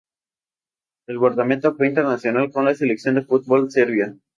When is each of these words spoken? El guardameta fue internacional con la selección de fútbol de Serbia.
El 1.05 1.19
guardameta 1.19 1.73
fue 1.75 1.87
internacional 1.87 2.49
con 2.51 2.65
la 2.65 2.73
selección 2.73 3.13
de 3.13 3.21
fútbol 3.21 3.65
de 3.65 3.71
Serbia. 3.71 4.15